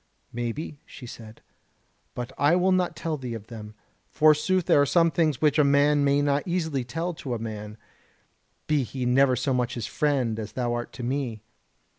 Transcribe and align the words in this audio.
"Maybe," 0.33 0.79
she 0.87 1.05
said, 1.05 1.43
"but 2.15 2.31
I 2.35 2.55
will 2.55 2.71
not 2.71 2.95
tell 2.95 3.17
thee 3.17 3.35
of 3.35 3.45
them. 3.49 3.75
Forsooth 4.09 4.65
there 4.65 4.81
are 4.81 4.85
some 4.87 5.11
things 5.11 5.41
which 5.43 5.59
a 5.59 5.63
man 5.63 6.03
may 6.03 6.23
not 6.23 6.41
easily 6.47 6.83
tell 6.83 7.13
to 7.13 7.35
a 7.35 7.37
man, 7.37 7.77
be 8.65 8.81
he 8.81 9.05
never 9.05 9.35
so 9.35 9.53
much 9.53 9.75
his 9.75 9.85
friend 9.85 10.39
as 10.39 10.53
thou 10.53 10.73
art 10.73 10.91
to 10.93 11.03
me. 11.03 11.43